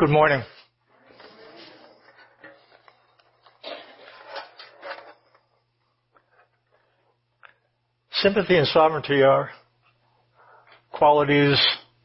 [0.00, 0.42] Good morning.
[8.12, 9.50] Sympathy and sovereignty are
[10.90, 11.60] qualities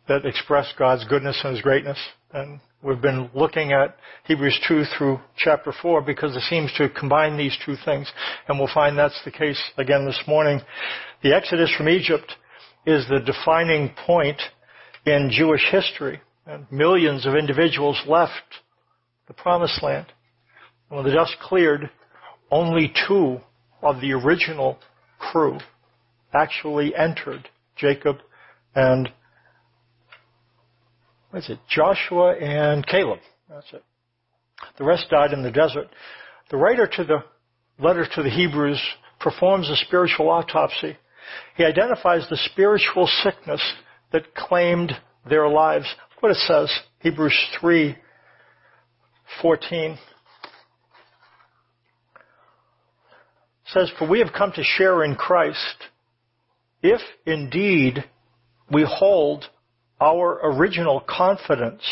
[0.09, 1.97] that express God's goodness and His greatness.
[2.33, 7.37] And we've been looking at Hebrews 2 through chapter 4 because it seems to combine
[7.37, 8.11] these two things.
[8.49, 10.59] And we'll find that's the case again this morning.
[11.23, 12.29] The Exodus from Egypt
[12.85, 14.41] is the defining point
[15.05, 16.19] in Jewish history.
[16.45, 18.61] And millions of individuals left
[19.27, 20.07] the promised land.
[20.89, 21.89] And when the dust cleared,
[22.51, 23.39] only two
[23.81, 24.77] of the original
[25.17, 25.57] crew
[26.33, 28.17] actually entered Jacob
[28.75, 29.09] and
[31.35, 31.59] what is it?
[31.69, 33.19] Joshua and Caleb.
[33.49, 33.83] That's it.
[34.77, 35.87] The rest died in the desert.
[36.49, 37.23] The writer to the
[37.77, 38.81] letter to the Hebrews
[39.19, 40.97] performs a spiritual autopsy.
[41.57, 43.61] He identifies the spiritual sickness
[44.11, 44.93] that claimed
[45.27, 45.93] their lives.
[46.25, 47.95] What it says, Hebrews 3,
[49.43, 49.99] 14.
[53.67, 55.75] says, For we have come to share in Christ,
[56.81, 58.05] if indeed
[58.71, 59.45] we hold
[60.01, 61.83] our original confidence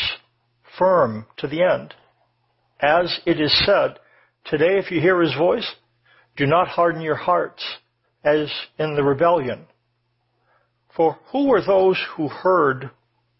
[0.76, 1.94] firm to the end.
[2.80, 4.00] As it is said,
[4.46, 5.76] today if you hear his voice,
[6.36, 7.64] do not harden your hearts
[8.24, 9.66] as in the rebellion.
[10.96, 12.90] For who were those who heard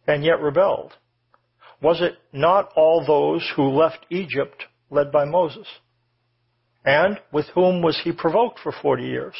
[0.06, 0.92] and yet rebelled?
[1.80, 5.66] Was it not all those who left Egypt led by Moses?
[6.84, 9.34] And with whom was he provoked for forty years?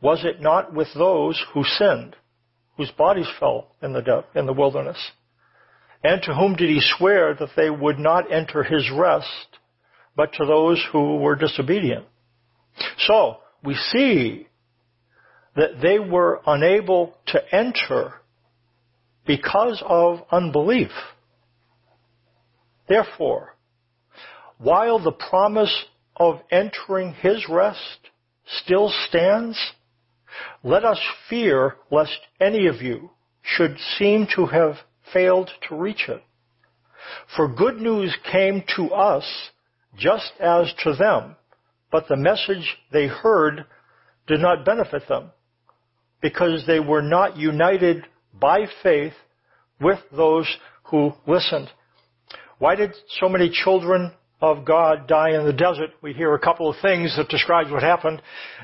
[0.00, 2.16] Was it not with those who sinned?
[2.78, 4.96] whose bodies fell in the, de- in the wilderness?
[6.02, 9.58] And to whom did he swear that they would not enter his rest,
[10.16, 12.06] but to those who were disobedient?
[12.98, 14.46] So, we see
[15.56, 18.14] that they were unable to enter
[19.28, 20.90] because of unbelief.
[22.88, 23.54] Therefore,
[24.56, 25.84] while the promise
[26.16, 28.08] of entering his rest
[28.62, 29.56] still stands,
[30.64, 30.98] let us
[31.28, 33.10] fear lest any of you
[33.42, 34.76] should seem to have
[35.12, 36.22] failed to reach it.
[37.36, 39.24] For good news came to us
[39.96, 41.36] just as to them,
[41.92, 43.66] but the message they heard
[44.26, 45.32] did not benefit them
[46.22, 48.06] because they were not united
[48.40, 49.14] by faith
[49.80, 50.46] with those
[50.84, 51.70] who listened.
[52.58, 56.70] Why did so many children of God die in the desert, we hear a couple
[56.70, 58.22] of things that describes what happened.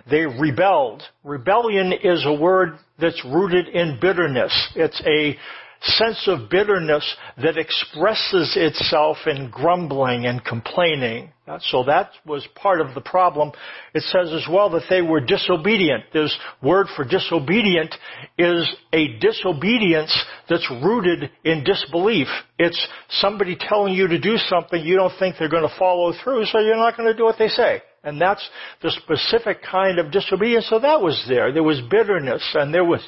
[0.09, 1.03] They rebelled.
[1.25, 4.53] Rebellion is a word that's rooted in bitterness.
[4.77, 5.37] It's a
[5.85, 11.31] sense of bitterness that expresses itself in grumbling and complaining.
[11.61, 13.53] So that was part of the problem.
[13.93, 16.05] It says as well that they were disobedient.
[16.13, 17.95] This word for disobedient
[18.39, 20.17] is a disobedience
[20.49, 22.29] that's rooted in disbelief.
[22.59, 26.47] It's somebody telling you to do something you don't think they're going to follow through,
[26.47, 27.83] so you're not going to do what they say.
[28.03, 28.47] And that's
[28.83, 30.67] the specific kind of disobedience.
[30.69, 31.53] So that was there.
[31.53, 33.01] There was bitterness and there was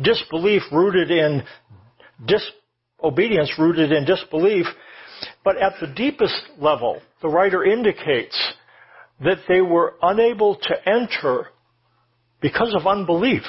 [0.00, 1.42] disbelief rooted in
[2.24, 4.66] disobedience rooted in disbelief.
[5.44, 8.36] But at the deepest level, the writer indicates
[9.20, 11.48] that they were unable to enter
[12.40, 13.42] because of unbelief.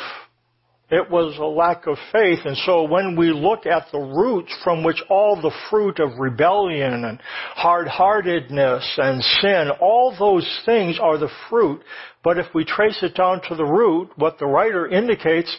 [0.89, 2.39] It was a lack of faith.
[2.45, 7.03] And so when we look at the roots from which all the fruit of rebellion
[7.03, 7.19] and
[7.55, 11.81] hard-heartedness and sin, all those things are the fruit.
[12.23, 15.53] But if we trace it down to the root, what the writer indicates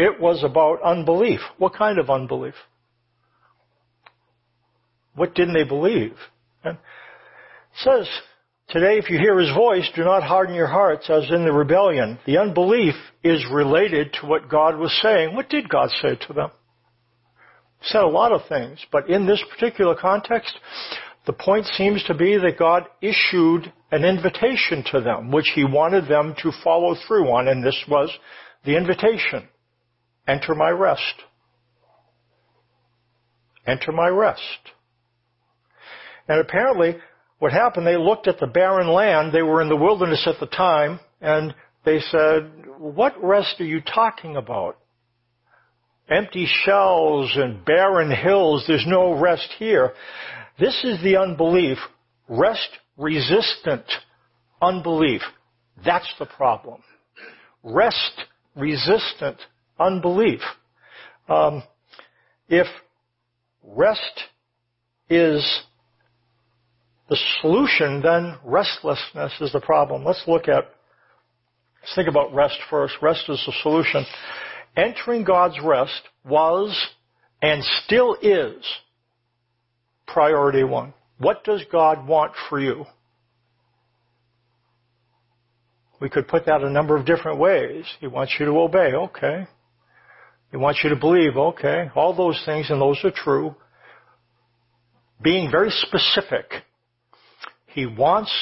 [0.00, 1.40] it was about unbelief.
[1.58, 2.54] What kind of unbelief?
[5.14, 6.14] What didn't they believe?
[6.64, 6.80] And it
[7.76, 8.08] says,
[8.70, 12.20] Today, if you hear his voice, do not harden your hearts as in the rebellion.
[12.24, 12.94] The unbelief
[13.24, 15.34] is related to what God was saying.
[15.34, 16.50] What did God say to them?
[17.80, 20.56] He said a lot of things, but in this particular context,
[21.26, 26.06] the point seems to be that God issued an invitation to them, which he wanted
[26.06, 28.10] them to follow through on, and this was
[28.64, 29.48] the invitation.
[30.30, 31.02] Enter my rest.
[33.66, 34.40] Enter my rest.
[36.28, 36.96] And apparently,
[37.40, 39.32] what happened, they looked at the barren land.
[39.32, 41.52] They were in the wilderness at the time, and
[41.84, 44.78] they said, what rest are you talking about?
[46.08, 49.94] Empty shells and barren hills, there's no rest here.
[50.60, 51.78] This is the unbelief.
[52.28, 53.84] Rest resistant
[54.62, 55.22] unbelief.
[55.84, 56.82] That's the problem.
[57.64, 59.38] Rest resistant
[59.80, 60.40] unbelief.
[61.28, 61.62] Um,
[62.48, 62.66] if
[63.64, 64.24] rest
[65.08, 65.62] is
[67.08, 70.04] the solution, then restlessness is the problem.
[70.04, 70.70] Let's look at,
[71.82, 72.94] let's think about rest first.
[73.02, 74.04] Rest is the solution.
[74.76, 76.88] Entering God's rest was
[77.42, 78.64] and still is
[80.06, 80.92] priority one.
[81.18, 82.84] What does God want for you?
[86.00, 87.84] We could put that a number of different ways.
[88.00, 89.46] He wants you to obey, okay.
[90.50, 91.90] He wants you to believe, okay.
[91.94, 93.54] All those things, and those are true.
[95.22, 96.46] Being very specific.
[97.66, 98.32] He wants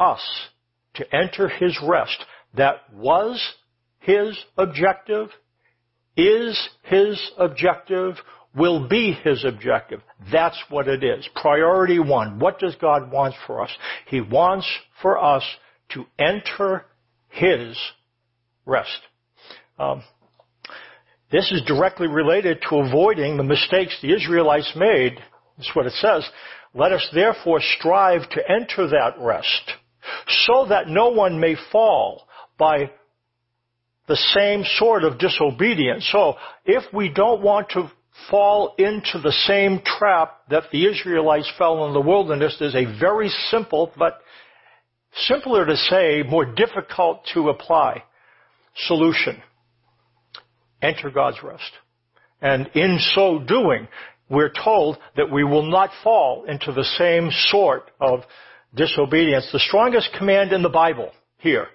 [0.00, 0.20] us
[0.94, 2.24] to enter His rest.
[2.54, 3.40] That was
[4.00, 5.28] His objective,
[6.16, 8.16] is His objective,
[8.56, 10.00] will be His objective.
[10.32, 11.28] That's what it is.
[11.40, 12.40] Priority one.
[12.40, 13.70] What does God want for us?
[14.08, 14.66] He wants
[15.00, 15.44] for us
[15.90, 16.86] to enter
[17.28, 17.78] His
[18.66, 19.00] rest.
[19.78, 20.02] Um,
[21.32, 25.18] this is directly related to avoiding the mistakes the Israelites made.
[25.56, 26.28] That's what it says.
[26.74, 29.72] Let us therefore strive to enter that rest
[30.28, 32.26] so that no one may fall
[32.58, 32.90] by
[34.08, 36.08] the same sort of disobedience.
[36.12, 36.34] So
[36.64, 37.90] if we don't want to
[38.30, 43.30] fall into the same trap that the Israelites fell in the wilderness, there's a very
[43.50, 44.20] simple, but
[45.14, 48.02] simpler to say, more difficult to apply
[48.86, 49.42] solution.
[50.82, 51.70] Enter God's rest.
[52.40, 53.86] And in so doing,
[54.28, 58.20] we're told that we will not fall into the same sort of
[58.74, 59.48] disobedience.
[59.52, 61.68] The strongest command in the Bible here,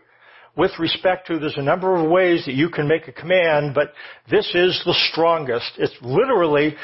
[0.57, 3.94] with respect to, there's a number of ways that you can make a command, but
[4.30, 5.71] this is the strongest.
[5.77, 6.75] It's literally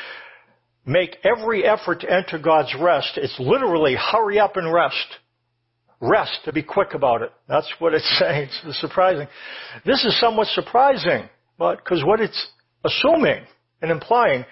[0.85, 3.17] make every effort to enter God's rest.
[3.17, 5.17] It's literally hurry up and rest.
[5.99, 7.31] Rest, to be quick about it.
[7.47, 8.49] That's what it's saying.
[8.65, 9.27] It's surprising.
[9.85, 12.47] This is somewhat surprising, but because what it's
[12.83, 13.43] assuming
[13.81, 14.45] and implying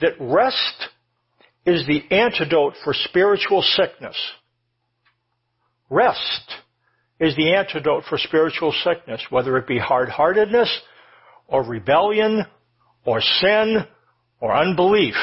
[0.00, 0.88] that rest
[1.66, 4.16] is the antidote for spiritual sickness.
[5.90, 6.52] Rest
[7.20, 10.80] is the antidote for spiritual sickness, whether it be hard-heartedness
[11.48, 12.44] or rebellion
[13.04, 13.84] or sin
[14.40, 15.14] or unbelief.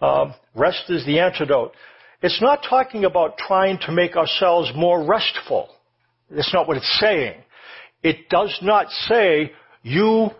[0.00, 1.72] Uh, rest is the antidote.
[2.22, 5.68] It's not talking about trying to make ourselves more restful.
[6.30, 7.34] That's not what it's saying.
[8.02, 9.52] It does not say
[9.82, 10.30] you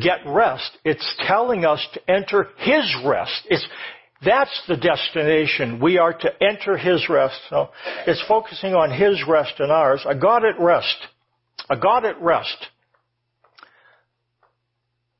[0.00, 0.78] get rest.
[0.84, 3.46] It's telling us to enter His rest.
[3.50, 3.66] It's,
[4.24, 5.80] that's the destination.
[5.80, 7.38] We are to enter His rest.
[7.50, 7.70] So
[8.06, 10.04] it's focusing on His rest and ours.
[10.08, 10.96] A God at rest.
[11.70, 12.66] A God at rest.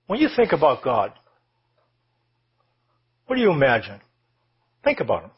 [0.06, 1.12] When you think about God,
[3.26, 4.00] what do you imagine?
[4.84, 5.31] Think about Him.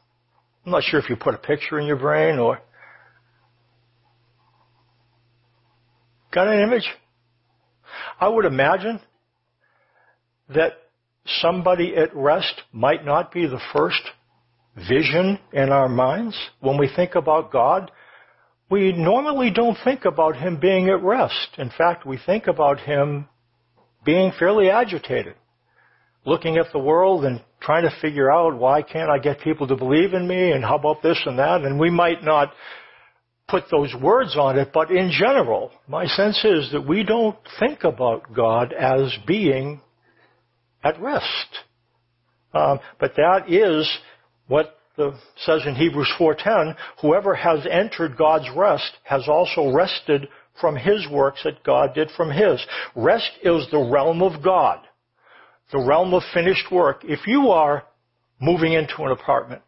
[0.66, 2.60] I'm not sure if you put a picture in your brain or
[6.30, 6.86] got an image.
[8.20, 9.00] I would imagine
[10.54, 10.72] that
[11.40, 14.02] somebody at rest might not be the first
[14.88, 16.36] vision in our minds.
[16.60, 17.90] When we think about God,
[18.70, 21.48] we normally don't think about Him being at rest.
[21.58, 23.28] In fact, we think about Him
[24.04, 25.34] being fairly agitated,
[26.24, 29.76] looking at the world and trying to figure out why can't I get people to
[29.76, 31.62] believe in me and how about this and that.
[31.62, 32.52] And we might not
[33.48, 37.82] put those words on it, but in general, my sense is that we don't think
[37.82, 39.80] about God as being
[40.82, 41.24] at rest.
[42.54, 43.88] Um, but that is
[44.46, 50.28] what the, says in Hebrews 4:10, whoever has entered God's rest has also rested
[50.60, 52.64] from his works that God did from his.
[52.96, 54.80] Rest is the realm of God,
[55.72, 57.04] the realm of finished work.
[57.04, 57.84] If you are
[58.40, 59.62] moving into an apartment,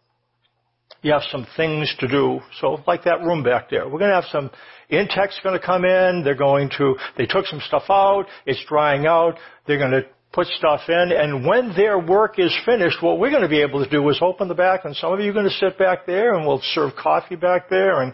[1.03, 2.41] you have some things to do.
[2.61, 4.51] So like that room back there, we're going to have some
[4.91, 6.23] Intech's going to come in.
[6.25, 8.27] They're going to, they took some stuff out.
[8.45, 9.37] It's drying out.
[9.67, 13.43] They're going to put stuff in, and when their work is finished, what we're going
[13.43, 15.49] to be able to do is open the back, and some of you are going
[15.49, 18.13] to sit back there, and we'll serve coffee back there, and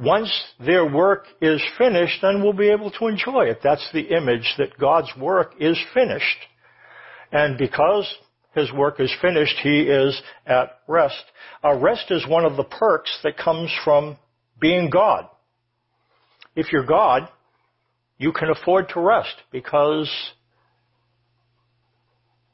[0.00, 3.60] once their work is finished, then we'll be able to enjoy it.
[3.62, 6.38] That's the image that God's work is finished.
[7.30, 8.12] And because
[8.54, 11.22] his work is finished, he is at rest.
[11.62, 14.18] Our rest is one of the perks that comes from
[14.60, 15.28] being God.
[16.54, 17.28] If you're God,
[18.18, 20.10] you can afford to rest because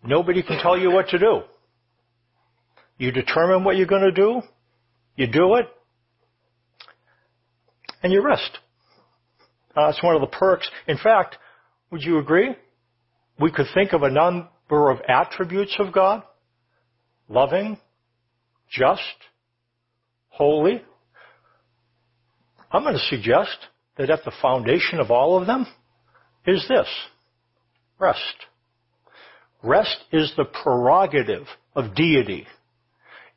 [0.04, 1.42] Nobody can tell you what to do.
[2.98, 4.42] You determine what you're going to do,
[5.16, 5.66] you do it,
[8.02, 8.58] and you rest.
[9.76, 10.68] Uh, it's one of the perks.
[10.86, 11.36] In fact,
[11.90, 12.54] would you agree?
[13.40, 16.22] We could think of a number of attributes of God.
[17.28, 17.78] Loving,
[18.70, 19.02] just,
[20.28, 20.82] holy.
[22.72, 23.56] I'm going to suggest
[23.96, 25.66] that at the foundation of all of them
[26.46, 26.88] is this.
[27.98, 28.20] Rest.
[29.62, 32.46] Rest is the prerogative of deity.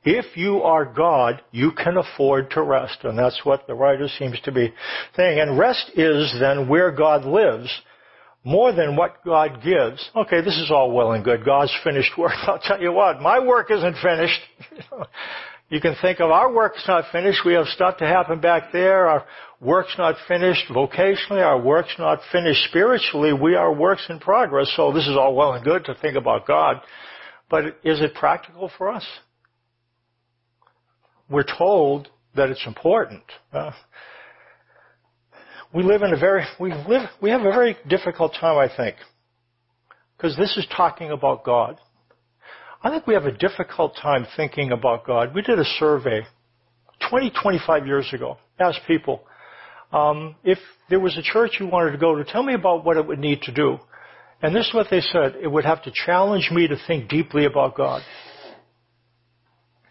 [0.04, 3.00] If you are God, you can afford to rest.
[3.04, 4.74] And that's what the writer seems to be
[5.16, 5.40] saying.
[5.40, 7.70] And rest is then where God lives.
[8.44, 10.10] more than what God gives.
[10.16, 11.46] Okay, this is all well and good.
[11.46, 12.32] God's finished work.
[12.48, 14.40] I'll tell you what, my work isn't finished.
[15.72, 17.46] you can think of our work's not finished.
[17.46, 19.08] We have stuff to happen back there.
[19.08, 19.26] Our
[19.62, 21.42] work's not finished vocationally.
[21.42, 23.32] Our work's not finished spiritually.
[23.32, 24.70] We are works in progress.
[24.76, 26.82] So this is all well and good to think about God.
[27.50, 29.06] But is it practical for us?
[31.30, 33.24] We're told that it's important.
[33.54, 33.72] Uh,
[35.74, 38.98] we live in a very, we live, we have a very difficult time, I think.
[40.18, 41.80] Because this is talking about God.
[42.84, 45.34] I think we have a difficult time thinking about God.
[45.36, 46.22] We did a survey
[47.10, 48.38] 20, 25 years ago.
[48.60, 49.24] Asked people,
[49.92, 50.58] um, if
[50.90, 53.20] there was a church you wanted to go to, tell me about what it would
[53.20, 53.78] need to do.
[54.42, 55.36] And this is what they said.
[55.42, 58.02] It would have to challenge me to think deeply about God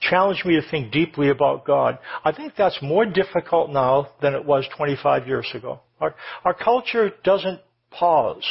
[0.01, 1.99] Challenge me to think deeply about God.
[2.25, 5.81] I think that's more difficult now than it was 25 years ago.
[6.01, 8.45] Our, our culture doesn't pause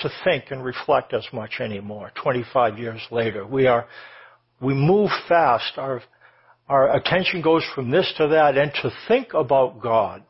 [0.00, 3.46] to think and reflect as much anymore 25 years later.
[3.46, 3.86] We are,
[4.60, 5.72] we move fast.
[5.76, 6.02] Our,
[6.68, 10.22] our attention goes from this to that and to think about God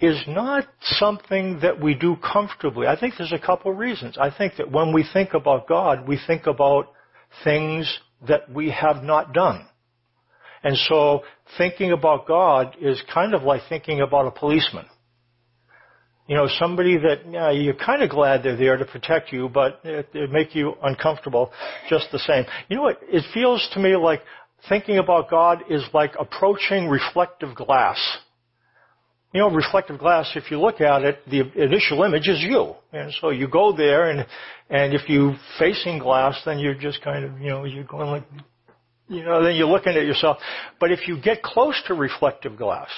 [0.00, 2.86] is not something that we do comfortably.
[2.86, 4.16] I think there's a couple of reasons.
[4.18, 6.88] I think that when we think about God, we think about
[7.44, 9.66] things that we have not done.
[10.62, 11.22] And so
[11.58, 14.86] thinking about God is kind of like thinking about a policeman.
[16.30, 19.48] You know, somebody that you know, you're kind of glad they're there to protect you,
[19.48, 21.50] but it, it make you uncomfortable
[21.88, 22.44] just the same.
[22.68, 23.00] You know what?
[23.02, 24.22] It feels to me like
[24.68, 27.98] thinking about God is like approaching reflective glass.
[29.34, 32.76] You know, reflective glass, if you look at it, the initial image is you.
[32.92, 34.24] And so you go there and,
[34.68, 38.24] and if you facing glass, then you're just kind of, you know, you're going like,
[39.08, 40.38] you know, then you're looking at yourself.
[40.78, 42.88] But if you get close to reflective glass,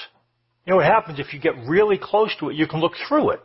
[0.65, 3.31] you know what happens if you get really close to it, you can look through
[3.31, 3.41] it.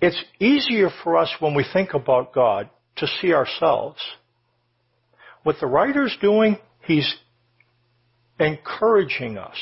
[0.00, 4.00] It's easier for us when we think about God to see ourselves.
[5.42, 7.14] What the writer's doing, he's
[8.38, 9.56] encouraging us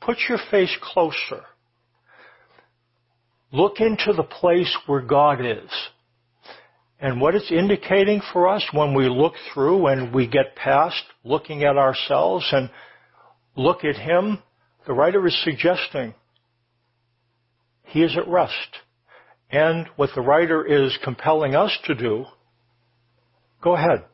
[0.00, 1.42] Put your face closer.
[3.52, 5.70] Look into the place where God is.
[7.00, 11.62] And what it's indicating for us when we look through and we get past looking
[11.62, 12.70] at ourselves and
[13.54, 14.42] look at Him,
[14.88, 16.14] the writer is suggesting
[17.84, 18.54] He is at rest.
[19.50, 22.24] And what the writer is compelling us to do,
[23.62, 24.04] go ahead.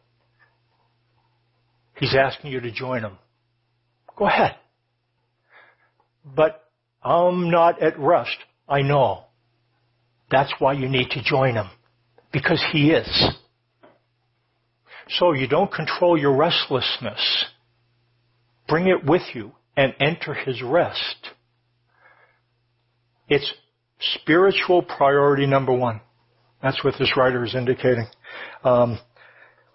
[1.96, 3.18] He's asking you to join Him.
[4.16, 4.56] Go ahead.
[6.24, 6.64] But
[7.02, 8.36] I'm not at rest.
[8.68, 9.24] I know.
[10.30, 11.68] That's why you need to join him.
[12.32, 13.30] Because he is.
[15.08, 17.44] So you don't control your restlessness.
[18.66, 21.30] Bring it with you and enter his rest.
[23.28, 23.52] It's
[24.00, 26.00] spiritual priority number one.
[26.62, 28.06] That's what this writer is indicating.
[28.62, 28.98] Um,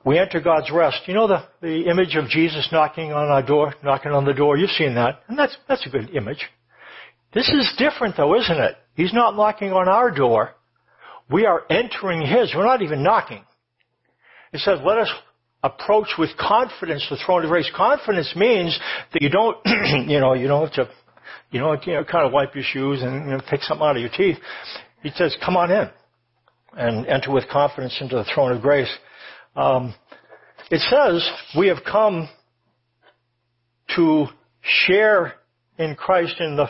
[0.05, 1.01] we enter God's rest.
[1.07, 4.57] You know the, the image of Jesus knocking on our door, knocking on the door?
[4.57, 5.21] You've seen that.
[5.27, 6.43] And that's, that's a good image.
[7.33, 8.75] This is different though, isn't it?
[8.95, 10.55] He's not knocking on our door.
[11.29, 12.53] We are entering His.
[12.55, 13.43] We're not even knocking.
[14.51, 15.09] It says, let us
[15.63, 17.69] approach with confidence the throne of grace.
[17.75, 18.77] Confidence means
[19.13, 19.57] that you don't,
[20.09, 20.93] you know, you don't have to,
[21.51, 23.95] you know, you know, kind of wipe your shoes and you know, take something out
[23.95, 24.37] of your teeth.
[25.03, 25.89] He says, come on in
[26.73, 28.91] and enter with confidence into the throne of grace.
[29.55, 29.93] Um,
[30.71, 32.29] it says we have come
[33.95, 34.27] to
[34.61, 35.33] share
[35.77, 36.69] in Christ in the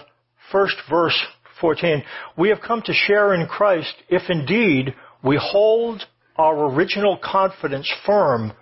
[0.51, 1.19] first verse
[1.59, 2.03] 14.
[2.37, 6.03] We have come to share in Christ if indeed we hold
[6.37, 8.53] our original confidence firm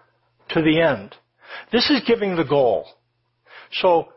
[0.58, 1.16] to the end.
[1.72, 2.86] This is giving the goal.
[3.74, 4.10] So,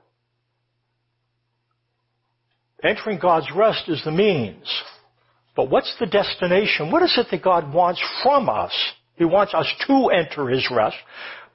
[2.83, 4.67] entering God's rest is the means.
[5.57, 6.91] But what's the destination?
[6.91, 8.73] What is it that God wants from us?
[9.17, 10.97] He wants us to enter His rest.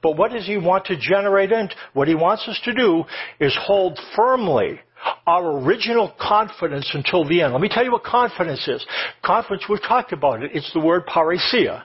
[0.02, 1.68] But what does He want to generate in?
[1.94, 3.04] What He wants us to do
[3.40, 4.80] is hold firmly
[5.26, 7.52] our original confidence until the end.
[7.52, 8.84] Let me tell you what confidence is.
[9.24, 10.52] Confidence, we've talked about it.
[10.54, 11.82] It's the word parrhesia.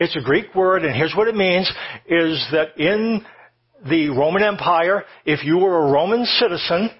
[0.00, 1.70] It's a Greek word, and here's what it means,
[2.08, 3.24] is that in
[3.88, 6.90] the Roman Empire, if you were a Roman citizen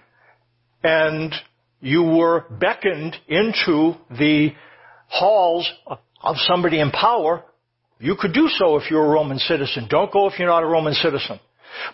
[0.85, 1.35] and
[1.81, 4.51] you were beckoned into the
[5.09, 5.69] halls
[6.23, 7.43] of somebody in power,
[7.99, 9.89] you could do so if you're a Roman citizen.
[9.91, 11.41] Don't go if you're not a Roman citizen.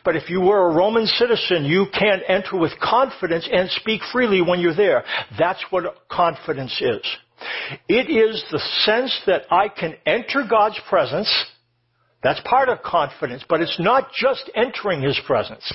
[0.05, 4.43] But if you were a Roman citizen, you can enter with confidence and speak freely
[4.43, 5.03] when you're there.
[5.39, 7.03] That's what confidence is.
[7.89, 11.31] It is the sense that I can enter God's presence.
[12.23, 15.73] That's part of confidence, but it's not just entering His presence.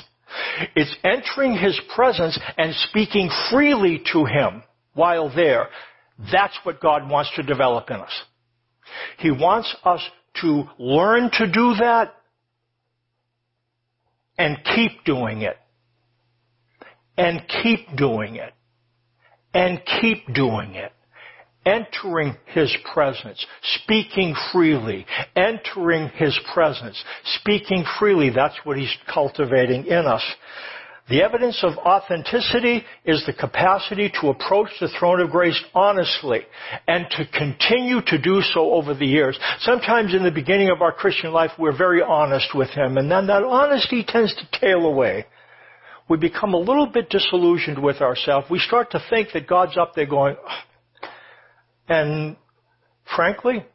[0.76, 5.70] It's entering His presence and speaking freely to Him while there.
[6.32, 8.24] That's what God wants to develop in us.
[9.20, 10.02] He wants us
[10.42, 12.14] to learn to do that
[14.38, 15.58] and keep doing it.
[17.18, 18.54] And keep doing it.
[19.54, 20.92] And keep doing it.
[21.66, 23.46] Entering His presence,
[23.82, 25.06] speaking freely,
[25.36, 27.04] entering His presence,
[27.40, 30.24] speaking freely, that's what He's cultivating in us.
[31.08, 36.42] The evidence of authenticity is the capacity to approach the throne of grace honestly
[36.88, 39.38] and to continue to do so over the years.
[39.60, 43.28] Sometimes in the beginning of our Christian life, we're very honest with Him, and then
[43.28, 45.28] that honesty tends to tail away.
[46.10, 48.48] We become a little bit disillusioned with ourselves.
[48.50, 50.38] We start to think that God's up there going,
[51.88, 52.36] and
[53.16, 53.66] frankly,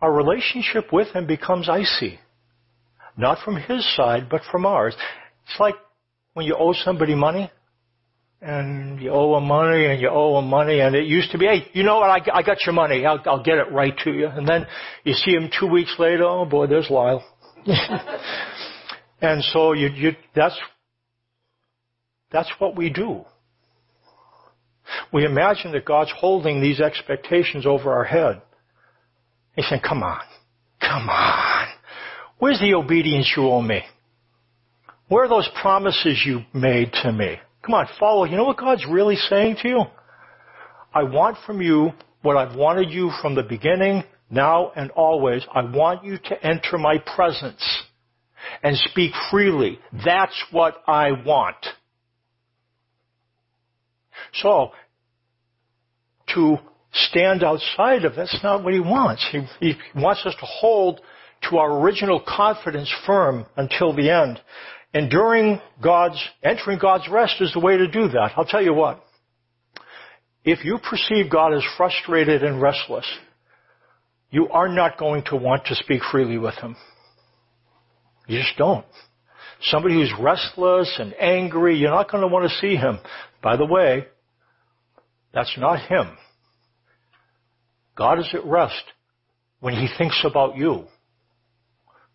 [0.00, 2.18] our relationship with Him becomes icy.
[3.16, 4.94] Not from His side, but from ours.
[5.46, 5.74] It's like
[6.34, 7.50] when you owe somebody money,
[8.40, 11.46] and you owe them money, and you owe them money, and it used to be,
[11.46, 14.12] hey, you know what, I, I got your money, I'll, I'll get it right to
[14.12, 14.26] you.
[14.26, 14.66] And then
[15.04, 17.24] you see him two weeks later, oh boy, there's Lyle.
[19.20, 20.58] and so you, you, that's,
[22.30, 23.24] that's what we do.
[25.12, 28.42] We imagine that God's holding these expectations over our head.
[29.56, 30.20] He's saying, come on,
[30.80, 31.68] come on.
[32.38, 33.82] Where's the obedience you owe me?
[35.08, 37.36] Where are those promises you made to me?
[37.62, 38.24] Come on, follow.
[38.24, 39.82] You know what God's really saying to you?
[40.92, 41.90] I want from you
[42.22, 45.42] what I've wanted you from the beginning, now and always.
[45.54, 47.62] I want you to enter my presence
[48.62, 49.78] and speak freely.
[50.04, 51.56] That's what I want.
[54.42, 54.72] So,
[56.34, 56.58] to
[56.92, 59.26] stand outside of that's not what he wants.
[59.30, 61.00] He, he wants us to hold
[61.50, 64.40] to our original confidence firm until the end.
[64.92, 68.32] Enduring God's, entering God's rest is the way to do that.
[68.36, 69.04] I'll tell you what.
[70.44, 73.06] If you perceive God as frustrated and restless,
[74.30, 76.76] you are not going to want to speak freely with Him.
[78.26, 78.84] You just don't.
[79.62, 82.98] Somebody who's restless and angry, you're not going to want to see him.
[83.42, 84.06] By the way,
[85.34, 86.16] that's not him.
[87.96, 88.82] God is at rest
[89.60, 90.84] when he thinks about you.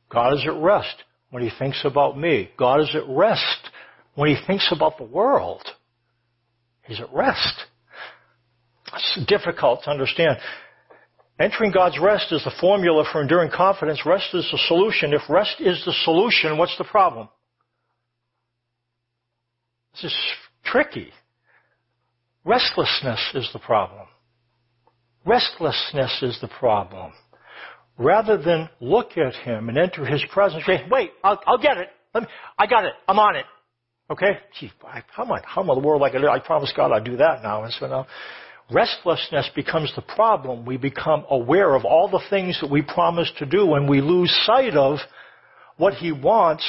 [0.09, 0.95] God is at rest
[1.29, 2.49] when he thinks about me.
[2.57, 3.69] God is at rest
[4.15, 5.61] when he thinks about the world.
[6.83, 7.65] He's at rest.
[8.93, 10.37] It's difficult to understand.
[11.39, 14.01] Entering God's rest is the formula for enduring confidence.
[14.05, 15.13] Rest is the solution.
[15.13, 17.29] If rest is the solution, what's the problem?
[19.93, 20.17] This is
[20.65, 21.11] tricky.
[22.45, 24.07] Restlessness is the problem.
[25.25, 27.13] Restlessness is the problem
[27.99, 31.89] rather than look at him and enter his presence, say, wait, I'll, I'll get it.
[32.15, 32.21] Me,
[32.57, 32.93] I got it.
[33.07, 33.45] I'm on it.
[34.09, 34.39] Okay?
[34.59, 36.29] Gee, I, how am how the world like I live?
[36.29, 37.63] I promise God I'd do that now.
[37.63, 38.07] And so now,
[38.71, 40.65] restlessness becomes the problem.
[40.65, 44.31] We become aware of all the things that we promise to do and we lose
[44.45, 44.97] sight of
[45.77, 46.63] what he wants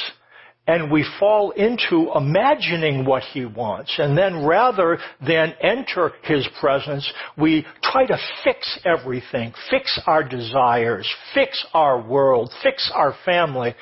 [0.67, 3.95] and we fall into imagining what he wants.
[3.97, 11.09] And then rather than enter his presence, we try to fix everything, fix our desires,
[11.33, 13.73] fix our world, fix our family.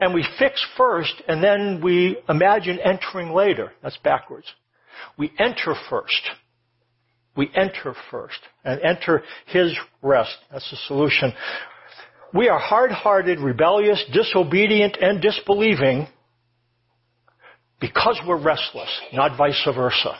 [0.00, 3.72] And we fix first and then we imagine entering later.
[3.82, 4.48] That's backwards.
[5.16, 6.20] We enter first.
[7.36, 10.36] We enter first and enter his rest.
[10.50, 11.32] That's the solution.
[12.32, 16.08] We are hard-hearted, rebellious, disobedient, and disbelieving
[17.84, 20.14] because we're restless, not vice versa.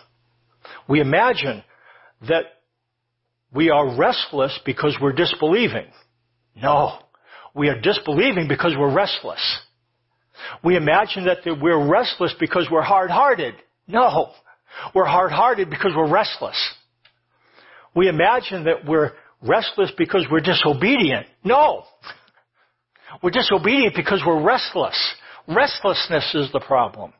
[0.87, 1.64] We imagine
[2.29, 2.44] that
[3.55, 5.87] we are restless because we're disbelieving.
[6.55, 6.98] No.
[7.55, 9.40] We are disbelieving because we're restless.
[10.62, 13.55] We imagine that we're restless because we're hard-hearted.
[13.88, 14.33] No.
[14.94, 16.59] We're hard-hearted because we're restless.
[17.96, 21.29] We imagine that we're restless because we're disobedient.
[21.42, 21.85] No.
[23.22, 24.98] We're disobedient because we're restless.
[25.48, 27.14] Restlessness is the problem.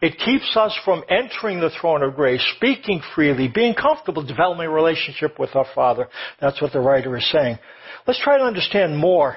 [0.00, 4.70] It keeps us from entering the throne of grace, speaking freely, being comfortable, developing a
[4.70, 6.08] relationship with our Father.
[6.40, 7.58] That's what the writer is saying.
[8.06, 9.36] Let's try to understand more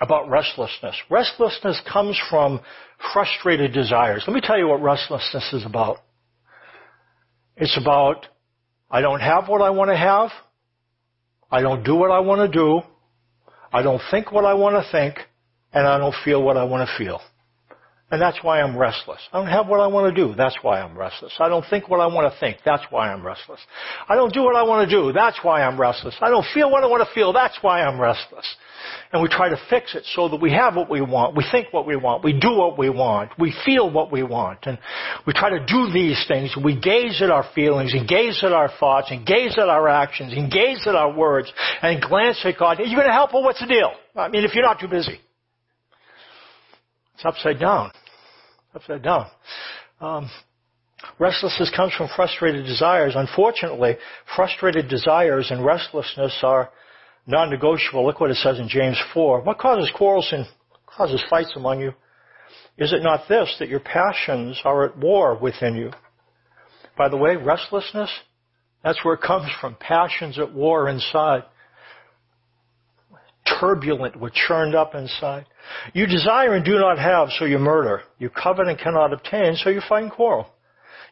[0.00, 0.94] about restlessness.
[1.10, 2.60] Restlessness comes from
[3.12, 4.22] frustrated desires.
[4.28, 5.98] Let me tell you what restlessness is about.
[7.56, 8.26] It's about,
[8.88, 10.30] I don't have what I want to have.
[11.50, 12.80] I don't do what I want to do.
[13.72, 15.16] I don't think what I want to think.
[15.72, 17.20] And I don't feel what I want to feel.
[18.12, 19.20] And that's why I'm restless.
[19.32, 20.34] I don't have what I want to do.
[20.34, 21.32] That's why I'm restless.
[21.38, 22.58] I don't think what I want to think.
[22.64, 23.60] That's why I'm restless.
[24.08, 25.12] I don't do what I want to do.
[25.12, 26.16] That's why I'm restless.
[26.20, 27.32] I don't feel what I want to feel.
[27.32, 28.46] That's why I'm restless.
[29.12, 31.36] And we try to fix it so that we have what we want.
[31.36, 32.24] We think what we want.
[32.24, 33.30] We do what we want.
[33.38, 34.58] We feel what we want.
[34.64, 34.76] And
[35.24, 36.52] we try to do these things.
[36.60, 40.32] We gaze at our feelings and gaze at our thoughts and gaze at our actions
[40.32, 42.80] and gaze at our words and glance at God.
[42.80, 43.92] Are you going to help or what's the deal?
[44.16, 45.20] I mean, if you're not too busy.
[47.14, 47.92] It's upside down
[48.74, 49.26] upside down.
[50.00, 50.30] Um,
[51.18, 53.14] restlessness comes from frustrated desires.
[53.16, 53.96] Unfortunately,
[54.36, 56.70] frustrated desires and restlessness are
[57.26, 58.06] non-negotiable.
[58.06, 59.42] Look what it says in James 4.
[59.42, 60.46] What causes quarrels and
[60.86, 61.92] causes fights among you?
[62.78, 65.90] Is it not this, that your passions are at war within you?
[66.96, 68.10] By the way, restlessness,
[68.82, 69.76] that's where it comes from.
[69.76, 71.44] Passions at war inside
[73.60, 75.46] turbulent, we're churned up inside.
[75.92, 78.02] You desire and do not have, so you murder.
[78.18, 80.46] You covet and cannot obtain, so you fight and quarrel.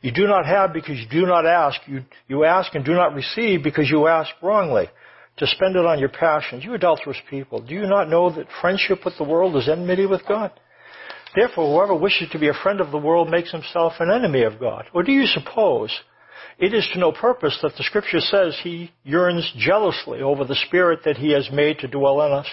[0.01, 1.81] You do not have because you do not ask.
[1.87, 4.89] You, you ask and do not receive because you ask wrongly
[5.39, 6.65] to spend it on your passions.
[6.65, 10.27] You adulterous people, do you not know that friendship with the world is enmity with
[10.27, 10.53] God?
[11.35, 14.59] Therefore, whoever wishes to be a friend of the world makes himself an enemy of
[14.59, 14.87] God.
[14.95, 15.93] Or do you suppose
[16.59, 21.01] it is to no purpose that the scripture says he yearns jealously over the spirit
[21.05, 22.47] that he has made to dwell in us.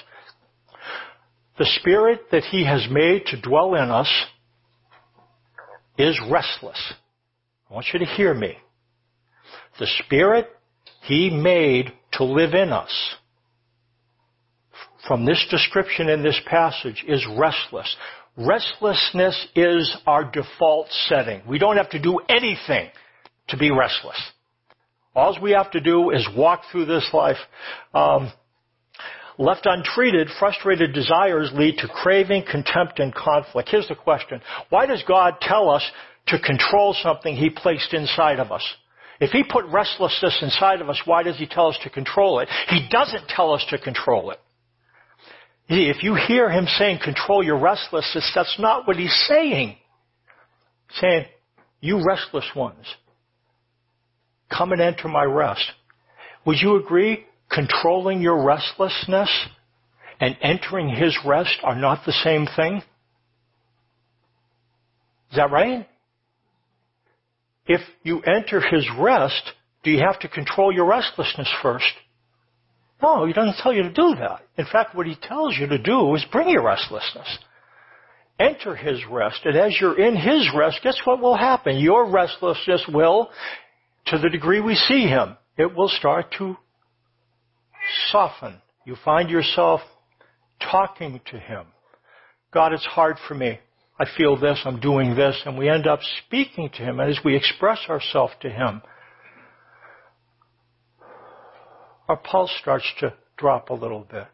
[1.58, 4.10] The spirit that he has made to dwell in us
[5.98, 6.94] is restless.
[7.70, 8.58] I want you to hear me.
[9.80, 10.50] The spirit
[11.02, 13.16] he made to live in us
[15.08, 17.96] from this description in this passage is restless.
[18.38, 21.42] Restlessness is our default setting.
[21.48, 22.90] We don't have to do anything
[23.50, 24.20] to be restless.
[25.16, 27.38] All we have to do is walk through this life.
[27.94, 28.32] Um,
[29.38, 33.70] left untreated, frustrated desires lead to craving, contempt, and conflict.
[33.70, 34.42] Here's the question.
[34.70, 35.84] Why does God tell us
[36.28, 38.64] to control something He placed inside of us?
[39.22, 42.50] If He put restlessness inside of us, why does He tell us to control it?
[42.68, 44.40] He doesn't tell us to control it.
[45.68, 49.78] If you hear Him saying control your restlessness, that's not what He's saying.
[50.90, 51.26] He's saying,
[51.80, 52.86] you restless ones,
[54.56, 55.72] Come and enter my rest.
[56.46, 59.30] Would you agree controlling your restlessness
[60.20, 62.78] and entering his rest are not the same thing?
[65.32, 65.88] Is that right?
[67.68, 69.52] If you enter his rest,
[69.84, 71.92] do you have to control your restlessness first?
[73.02, 74.42] No, he doesn't tell you to do that.
[74.58, 77.40] In fact, what he tells you to do is bring your restlessness.
[78.40, 81.78] Enter his rest, and as you're in his rest, guess what will happen?
[81.78, 83.30] Your restlessness will
[84.08, 86.58] to the degree we see Him, it will start to
[88.12, 88.62] soften.
[88.86, 89.82] You find yourself
[90.62, 91.66] talking to Him.
[92.54, 93.60] God, it's hard for me.
[93.98, 97.00] I feel this, I'm doing this, and we end up speaking to Him.
[97.00, 98.82] As we express ourselves to Him,
[102.08, 104.28] our pulse starts to drop a little bit.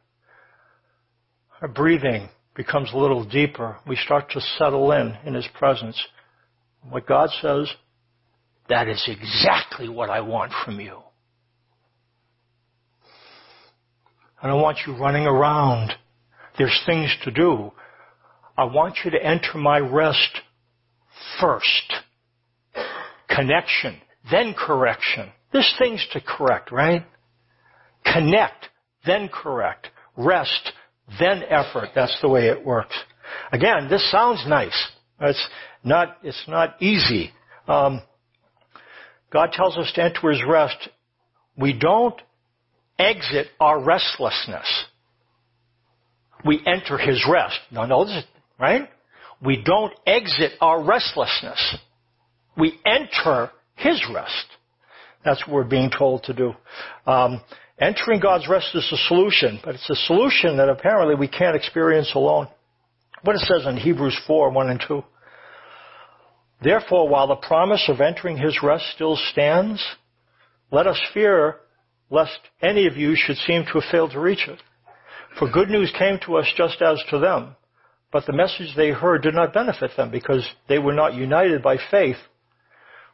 [1.62, 3.78] Our breathing becomes a little deeper.
[3.88, 6.02] We start to settle in in His presence.
[6.90, 7.72] What God says
[8.70, 10.98] that is exactly what I want from you.
[14.42, 15.94] I don't want you running around.
[16.58, 17.72] There's things to do.
[18.58, 20.42] I want you to enter my rest
[21.40, 21.94] first.
[23.30, 23.98] Connection,
[24.30, 25.32] then correction.
[25.54, 27.06] There's things to correct, right?
[28.04, 28.70] Connect,
[29.06, 29.88] then correct.
[30.18, 30.74] Rest,
[31.20, 31.90] then effort.
[31.96, 32.96] That's the way it works.
[33.52, 34.92] Again, this sounds nice.
[35.20, 35.48] It's
[35.84, 37.32] not, it's not easy.
[37.68, 38.02] Um,
[39.32, 40.90] God tells us to enter His rest.
[41.58, 42.20] We don't
[43.00, 44.86] exit our restlessness.
[46.46, 47.60] We enter His rest.
[47.72, 48.24] Now notice,
[48.60, 48.90] right?
[49.44, 51.78] We don't exit our restlessness.
[52.58, 54.46] We enter His rest.
[55.24, 56.54] That's what we're being told to do.
[57.06, 57.42] Um,
[57.80, 62.12] entering God's rest is a solution, but it's a solution that apparently we can't experience
[62.16, 62.48] alone.
[63.24, 65.04] What it says in Hebrews 4, 1 and 2.
[66.62, 69.84] Therefore, while the promise of entering his rest still stands,
[70.72, 71.58] let us fear
[72.10, 74.60] lest any of you should seem to have failed to reach it.
[75.40, 77.56] For good news came to us just as to them,
[78.12, 81.78] but the message they heard did not benefit them because they were not united by
[81.90, 82.18] faith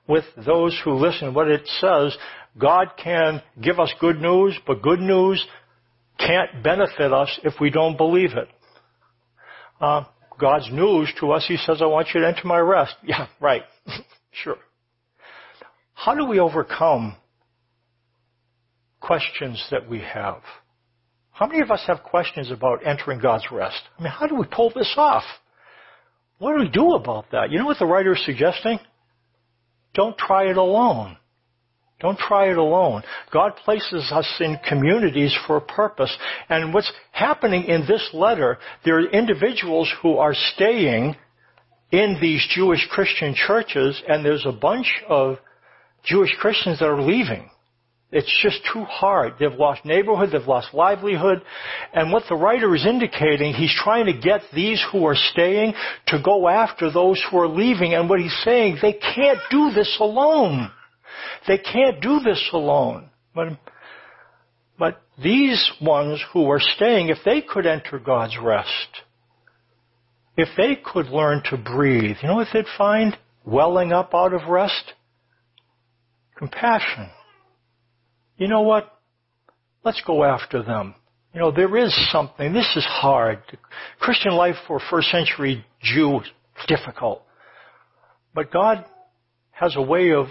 [0.08, 1.34] with those who listen.
[1.34, 2.18] What it says,
[2.58, 5.46] God can give us good news, but good news
[6.18, 8.48] can't benefit us if we don't believe it.
[9.80, 10.06] Uh,
[10.40, 12.96] God's news to us, He says, I want you to enter my rest.
[13.04, 13.64] Yeah, right.
[14.32, 14.58] sure.
[15.94, 17.16] How do we overcome
[19.00, 20.42] questions that we have?
[21.32, 23.82] How many of us have questions about entering God's rest?
[23.98, 25.24] I mean, how do we pull this off?
[26.40, 27.52] What do we do about that?
[27.52, 28.80] You know what the writer is suggesting?
[29.94, 31.18] Don't try it alone.
[32.00, 33.02] Don't try it alone.
[33.34, 36.16] God places us in communities for a purpose.
[36.48, 41.16] And what's happening in this letter, there are individuals who are staying
[41.92, 45.38] in these Jewish Christian churches, and there's a bunch of
[46.06, 47.50] Jewish Christians that are leaving.
[48.12, 49.34] It's just too hard.
[49.40, 51.42] They've lost neighborhood, they've lost livelihood.
[51.94, 55.74] And what the writer is indicating, he's trying to get these who are staying
[56.08, 57.96] to go after those who are leaving.
[57.96, 60.72] And what he's saying, they can't do this alone.
[61.48, 63.10] They can't do this alone.
[63.34, 63.58] But,
[64.78, 69.02] but these ones who are staying, if they could enter God's rest,
[70.36, 74.50] if they could learn to breathe, you know what they'd find welling up out of
[74.50, 74.94] rest?
[76.38, 77.10] Compassion.
[78.38, 78.94] You know what?
[79.84, 80.94] Let's go after them.
[81.34, 82.54] You know, there is something.
[82.54, 83.40] This is hard.
[84.00, 86.22] Christian life for first century Jew
[86.68, 87.24] difficult.
[88.34, 88.86] But God
[89.52, 90.28] has a way of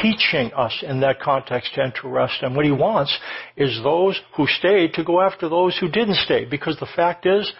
[0.00, 2.42] teaching us in that context to enter rest.
[2.42, 3.16] And what he wants
[3.56, 6.44] is those who stayed to go after those who didn't stay.
[6.44, 7.52] Because the fact is,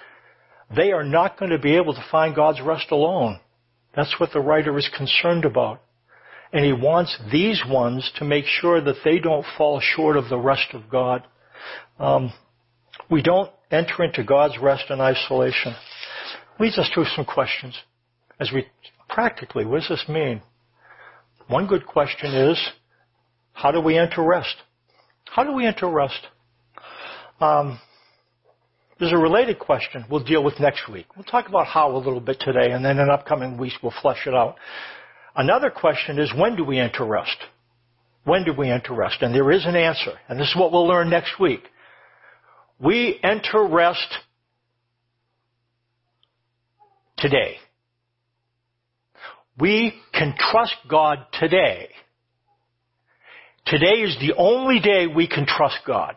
[0.75, 3.41] they are not going to be able to find God's rest alone.
[3.95, 5.83] That's what the writer is concerned about.
[6.53, 10.39] And he wants these ones to make sure that they don't fall short of the
[10.39, 11.27] rest of God.
[11.99, 12.33] Um,
[13.11, 15.75] we don't enter into God's rest in isolation.
[16.59, 17.77] Leads us to some questions.
[18.39, 18.67] As we
[19.09, 20.43] practically, what does this mean?
[21.51, 22.71] One good question is,
[23.53, 24.55] how do we enter rest?
[25.25, 26.29] How do we enter rest?
[27.41, 27.81] Um,
[29.01, 31.07] there's a related question we'll deal with next week.
[31.17, 34.29] We'll talk about how a little bit today, and then in upcoming weeks we'll flesh
[34.29, 34.59] it out.
[35.35, 37.37] Another question is, when do we enter rest?
[38.23, 39.17] When do we enter rest?
[39.21, 41.65] And there is an answer, and this is what we'll learn next week.
[42.79, 44.07] We enter rest
[47.19, 47.57] today.
[49.61, 51.89] We can trust God today.
[53.67, 56.17] Today is the only day we can trust God.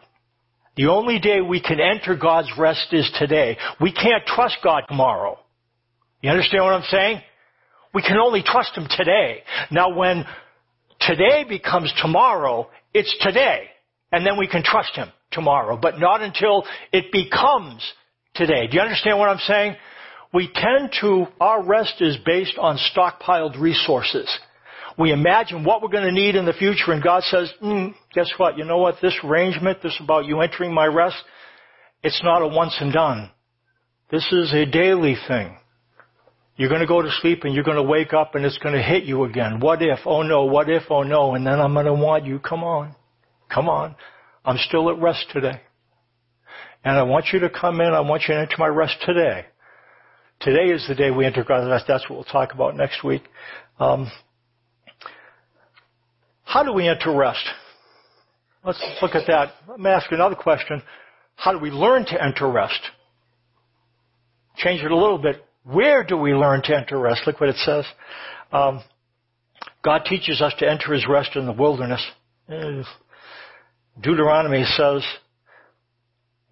[0.75, 3.57] The only day we can enter God's rest is today.
[3.79, 5.37] We can't trust God tomorrow.
[6.21, 7.21] You understand what I'm saying?
[7.93, 9.43] We can only trust Him today.
[9.69, 10.25] Now when
[10.99, 13.65] today becomes tomorrow, it's today.
[14.11, 17.83] And then we can trust Him tomorrow, but not until it becomes
[18.35, 18.67] today.
[18.67, 19.75] Do you understand what I'm saying?
[20.33, 24.27] We tend to, our rest is based on stockpiled resources.
[24.97, 28.31] We imagine what we're going to need in the future and God says, mm, guess
[28.37, 28.57] what?
[28.57, 28.95] You know what?
[29.01, 31.17] This arrangement, this about you entering my rest,
[32.03, 33.29] it's not a once and done.
[34.11, 35.57] This is a daily thing.
[36.55, 38.75] You're going to go to sleep and you're going to wake up and it's going
[38.75, 39.59] to hit you again.
[39.59, 39.99] What if?
[40.05, 40.83] Oh no, what if?
[40.89, 41.33] Oh no.
[41.33, 42.95] And then I'm going to want you, come on.
[43.51, 43.95] Come on.
[44.45, 45.61] I'm still at rest today.
[46.83, 47.93] And I want you to come in.
[47.93, 49.45] I want you to enter my rest today.
[50.43, 51.85] Today is the day we enter God's rest.
[51.87, 53.23] That's what we'll talk about next week.
[53.79, 54.11] Um,
[56.43, 57.45] how do we enter rest?
[58.65, 59.53] Let's look at that.
[59.69, 60.81] Let me ask another question.
[61.37, 62.79] How do we learn to enter rest?
[64.57, 65.45] Change it a little bit.
[65.63, 67.21] Where do we learn to enter rest?
[67.25, 67.85] Look what it says.
[68.51, 68.83] Um,
[69.81, 72.05] God teaches us to enter His rest in the wilderness.
[74.01, 75.05] Deuteronomy says,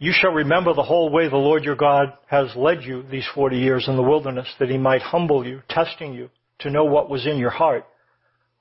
[0.01, 3.55] you shall remember the whole way the Lord your God has led you these 40
[3.55, 7.27] years in the wilderness, that he might humble you, testing you to know what was
[7.27, 7.85] in your heart,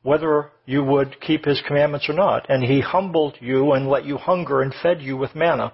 [0.03, 2.45] whether you would keep his commandments or not.
[2.51, 5.73] And he humbled you and let you hunger and fed you with manna,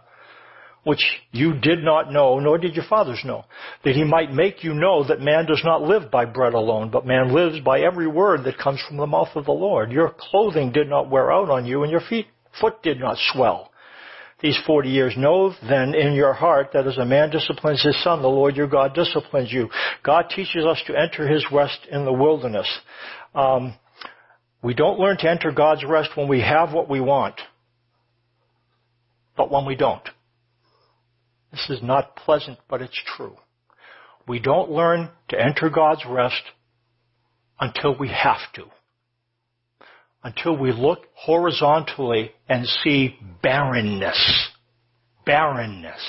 [0.84, 3.44] which you did not know, nor did your fathers know,
[3.82, 7.04] that he might make you know that man does not live by bread alone, but
[7.04, 9.90] man lives by every word that comes from the mouth of the Lord.
[9.90, 12.28] Your clothing did not wear out on you, and your feet,
[12.60, 13.72] foot did not swell
[14.40, 15.14] these 40 years.
[15.16, 18.66] Know then in your heart that as a man disciplines his son, the Lord your
[18.66, 19.68] God disciplines you.
[20.02, 22.68] God teaches us to enter his rest in the wilderness.
[23.34, 23.74] Um,
[24.62, 27.40] we don't learn to enter God's rest when we have what we want,
[29.36, 30.06] but when we don't.
[31.52, 33.36] This is not pleasant, but it's true.
[34.26, 36.42] We don't learn to enter God's rest
[37.60, 38.64] until we have to
[40.26, 44.50] until we look horizontally and see barrenness.
[45.24, 46.02] Barrenness.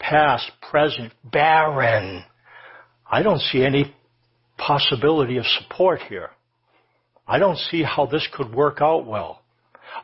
[0.00, 2.24] Past, present, barren.
[3.08, 3.94] I don't see any
[4.58, 6.30] possibility of support here.
[7.28, 9.42] I don't see how this could work out well.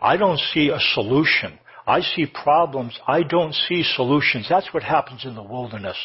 [0.01, 1.59] I don't see a solution.
[1.89, 2.97] I see problems.
[3.05, 4.47] I don't see solutions.
[4.49, 5.97] That's what happens in the wilderness.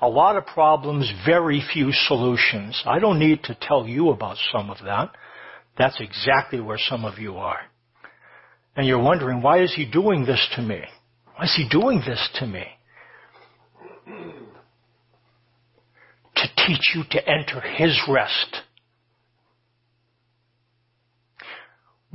[0.00, 2.80] A lot of problems, very few solutions.
[2.86, 5.10] I don't need to tell you about some of that.
[5.76, 7.60] That's exactly where some of you are.
[8.76, 10.80] And you're wondering, why is he doing this to me?
[11.36, 12.64] Why is he doing this to me?
[16.36, 18.56] To teach you to enter His rest.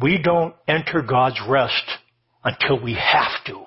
[0.02, 1.84] We don't enter God's rest
[2.43, 3.63] until we have to.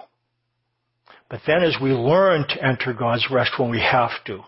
[1.28, 4.40] But then as we learn to enter God's rest when we have to,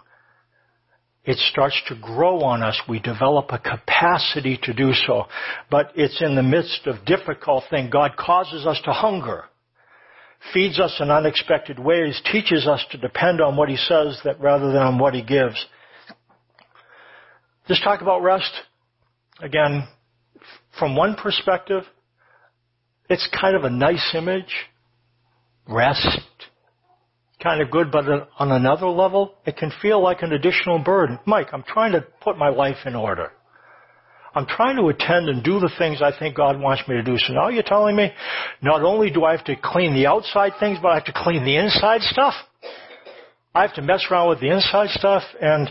[1.24, 2.80] it starts to grow on us.
[2.88, 5.24] We develop a capacity to do so.
[5.70, 7.88] But it's in the midst of difficult thing.
[7.90, 9.44] God causes us to hunger,
[10.52, 14.66] feeds us in unexpected ways, teaches us to depend on what He says that rather
[14.66, 15.64] than on what He gives.
[17.68, 18.52] Just talk about rest.
[19.40, 19.88] Again,
[20.78, 21.84] from one perspective,
[23.08, 24.54] it's kind of a nice image.
[25.66, 26.20] Rest
[27.44, 28.06] kind of good, but
[28.38, 31.18] on another level, it can feel like an additional burden.
[31.26, 33.30] Mike, I'm trying to put my life in order.
[34.34, 37.16] I'm trying to attend and do the things I think God wants me to do.
[37.18, 38.10] So now you're telling me
[38.62, 41.44] not only do I have to clean the outside things, but I have to clean
[41.44, 42.34] the inside stuff.
[43.54, 45.70] I have to mess around with the inside stuff, and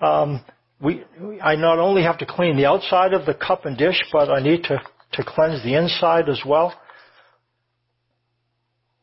[0.00, 0.44] um,
[0.82, 1.04] we,
[1.42, 4.42] I not only have to clean the outside of the cup and dish, but I
[4.42, 4.78] need to,
[5.12, 6.74] to cleanse the inside as well.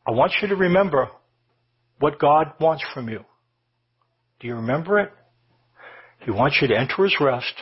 [0.06, 1.08] I want you to remember
[2.00, 3.24] what God wants from you.
[4.40, 5.12] Do you remember it?
[6.24, 7.54] He wants you to enter His rest.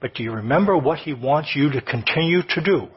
[0.00, 2.88] But do you remember what He wants you to continue to do?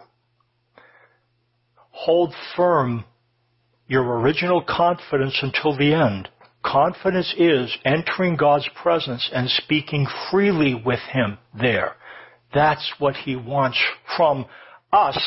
[1.89, 3.05] Hold firm
[3.87, 6.29] your original confidence until the end.
[6.63, 11.95] Confidence is entering God's presence and speaking freely with Him there.
[12.53, 13.79] That's what He wants
[14.15, 14.45] from
[14.91, 15.17] us.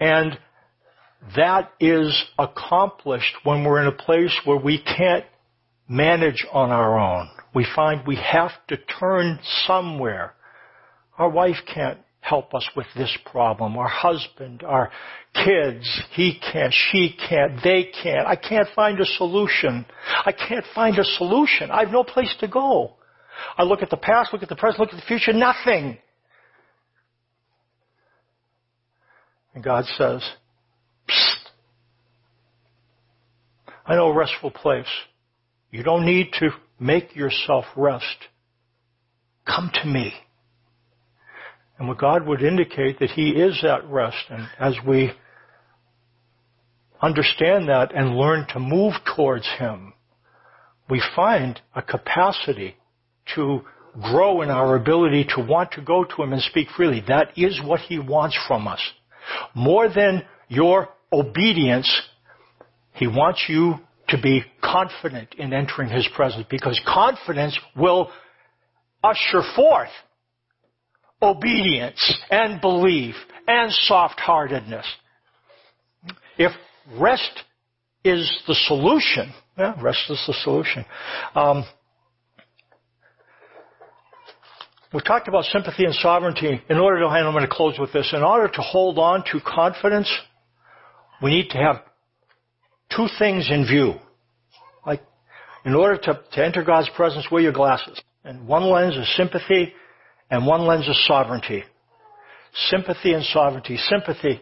[0.00, 0.38] And
[1.36, 5.24] that is accomplished when we're in a place where we can't
[5.88, 7.28] manage on our own.
[7.54, 10.34] We find we have to turn somewhere.
[11.18, 13.76] Our wife can't help us with this problem.
[13.76, 14.90] Our husband, our
[15.34, 18.26] kids, he can't, she can't, they can't.
[18.26, 19.84] I can't find a solution.
[20.24, 21.70] I can't find a solution.
[21.70, 22.94] I have no place to go.
[23.58, 25.98] I look at the past, look at the present, look at the future, nothing.
[29.54, 30.22] And God says,
[33.86, 34.86] I know a restful place.
[35.70, 38.16] You don't need to make yourself rest.
[39.46, 40.12] Come to me.
[41.78, 44.24] And what God would indicate that He is that rest.
[44.30, 45.12] And as we
[47.02, 49.92] understand that and learn to move towards Him,
[50.88, 52.76] we find a capacity
[53.34, 53.62] to
[54.00, 57.02] grow in our ability to want to go to Him and speak freely.
[57.06, 58.80] That is what He wants from us.
[59.54, 61.90] More than your obedience,
[62.94, 63.74] he wants you
[64.08, 68.10] to be confident in entering His presence because confidence will
[69.02, 69.90] usher forth
[71.20, 73.14] obedience and belief
[73.46, 74.86] and soft-heartedness.
[76.38, 76.52] If
[76.98, 77.42] rest
[78.04, 80.84] is the solution, yeah, rest is the solution.
[81.34, 81.64] Um,
[84.92, 86.62] We've talked about sympathy and sovereignty.
[86.70, 89.24] In order to, and I'm going to close with this, in order to hold on
[89.32, 90.08] to confidence,
[91.20, 91.82] we need to have
[92.96, 93.94] two things in view.
[94.86, 95.02] Like,
[95.64, 98.00] in order to, to enter God's presence, wear your glasses.
[98.24, 99.72] And one lens is sympathy,
[100.30, 101.64] and one lens is sovereignty.
[102.70, 103.76] Sympathy and sovereignty.
[103.76, 104.40] Sympathy.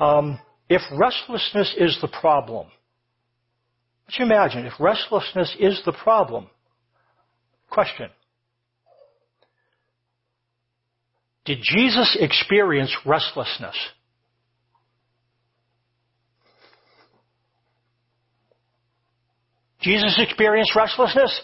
[0.00, 2.66] Um, if restlessness is the problem,
[4.06, 6.48] let's imagine if restlessness is the problem.
[7.70, 8.10] Question.
[11.44, 13.76] Did Jesus experience restlessness?
[19.82, 21.40] Jesus experienced restlessness?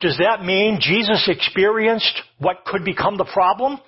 [0.00, 3.78] Does that mean Jesus experienced what could become the problem?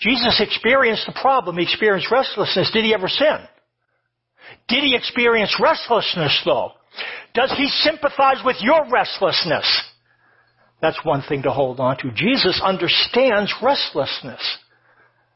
[0.00, 1.58] Jesus experienced the problem.
[1.58, 2.70] He experienced restlessness.
[2.72, 3.36] Did he ever sin?
[4.68, 6.72] Did he experience restlessness though?
[7.34, 9.66] Does he sympathize with your restlessness?
[10.80, 12.10] That's one thing to hold on to.
[12.12, 14.40] Jesus understands restlessness.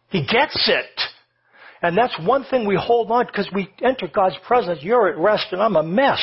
[0.08, 1.00] He gets it.
[1.84, 4.78] And that's one thing we hold on because we enter God's presence.
[4.80, 6.18] You're at rest and I'm a mess.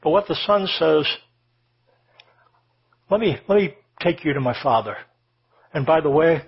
[0.00, 1.04] But what the Son says,
[3.10, 4.96] let me, let me take you to my Father.
[5.74, 6.42] And by the way,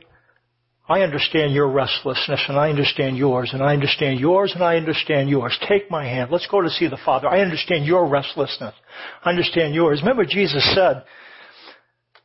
[0.89, 5.29] I understand your restlessness and I understand yours and I understand yours and I understand
[5.29, 5.59] yours.
[5.69, 6.31] Take my hand.
[6.31, 7.27] Let's go to see the Father.
[7.27, 8.75] I understand your restlessness.
[9.25, 10.03] I understand yours.
[10.03, 11.03] Remember Jesus said,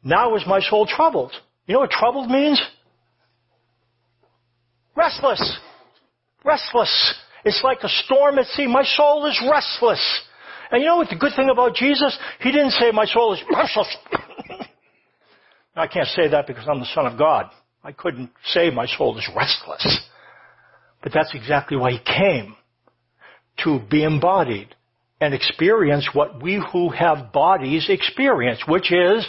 [0.04, 1.32] now is my soul troubled.
[1.66, 2.62] You know what troubled means?
[4.96, 5.58] Restless.
[6.46, 7.16] Restless.
[7.44, 8.68] It's like a storm at sea.
[8.68, 10.22] My soul is restless.
[10.72, 12.18] And you know what the good thing about Jesus?
[12.40, 13.96] He didn't say my soul is restless.
[15.76, 17.50] I can't say that because I'm the Son of God.
[17.84, 19.86] I couldn't say my soul is restless.
[21.04, 22.56] But that's exactly why He came.
[23.64, 24.76] To be embodied.
[25.22, 29.26] and experience what we who have bodies experience, which is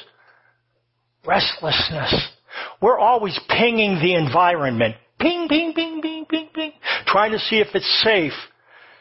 [1.24, 2.28] restlessness.
[2.80, 4.96] We're always pinging the environment.
[5.18, 6.72] Ping, ping, ping, ping, ping, ping.
[7.06, 8.32] Trying to see if it's safe.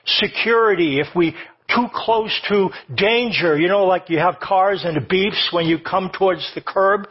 [0.05, 1.35] Security, if we
[1.73, 6.11] too close to danger, you know, like you have cars and beeps when you come
[6.17, 7.07] towards the curb.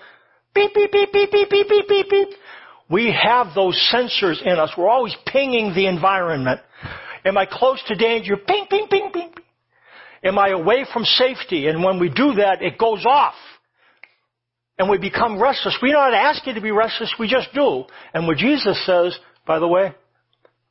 [0.54, 2.28] Beep, beep, beep, beep, beep, beep, beep, beep, beep.
[2.88, 4.70] We have those sensors in us.
[4.76, 6.60] We're always pinging the environment.
[7.24, 8.36] Am I close to danger?
[8.36, 9.32] Ping, ping, ping, ping.
[10.22, 11.66] Am I away from safety?
[11.66, 13.34] And when we do that, it goes off.
[14.78, 15.78] And we become restless.
[15.80, 17.84] We don't ask you to be restless, we just do.
[18.12, 19.16] And what Jesus says,
[19.46, 19.94] by the way,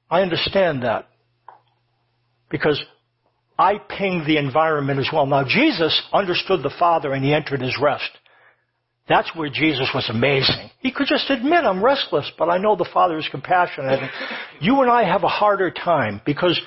[0.09, 1.07] I understand that.
[2.49, 2.83] Because
[3.57, 5.25] I ping the environment as well.
[5.25, 8.09] Now Jesus understood the Father and he entered his rest.
[9.07, 10.69] That's where Jesus was amazing.
[10.79, 13.99] He could just admit, I'm restless, but I know the Father is compassionate.
[14.61, 16.59] you and I have a harder time because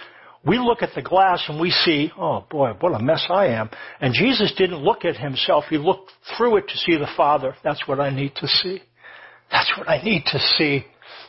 [0.46, 3.68] we look at the glass and we see, oh boy, what a mess I am.
[4.00, 5.64] And Jesus didn't look at himself.
[5.68, 7.56] He looked through it to see the Father.
[7.64, 8.80] That's what I need to see.
[9.50, 10.84] That's what I need to see.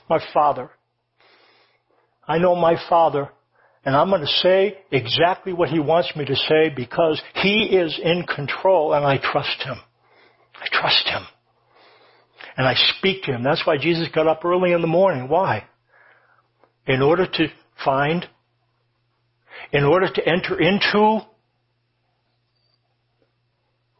[0.10, 0.70] My Father.
[2.28, 3.30] I know my Father
[3.88, 7.98] and I'm going to say exactly what He wants me to say because He is
[8.04, 9.78] in control and I trust Him.
[10.62, 11.22] I trust Him.
[12.58, 13.44] And I speak to Him.
[13.44, 15.30] That's why Jesus got up early in the morning.
[15.30, 15.64] Why?
[16.86, 17.48] In order to
[17.86, 18.28] find,
[19.72, 21.20] in order to enter into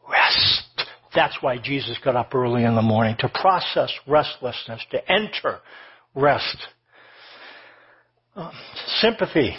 [0.10, 0.88] rest.
[1.14, 5.60] That's why Jesus got up early in the morning, to process restlessness, to enter
[6.16, 6.58] rest.
[8.36, 8.52] Um,
[9.00, 9.56] sympathy.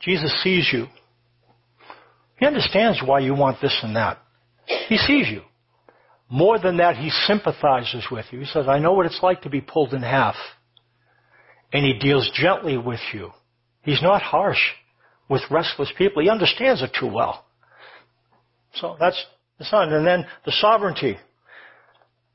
[0.00, 0.86] Jesus sees you.
[2.38, 4.18] He understands why you want this and that.
[4.88, 5.42] He sees you.
[6.28, 8.40] More than that, he sympathizes with you.
[8.40, 10.34] He says, I know what it's like to be pulled in half.
[11.72, 13.30] And he deals gently with you.
[13.86, 14.58] He's not harsh
[15.28, 16.22] with restless people.
[16.22, 17.44] He understands it too well.
[18.74, 19.24] So that's
[19.60, 19.92] the son.
[19.92, 21.16] And then the sovereignty.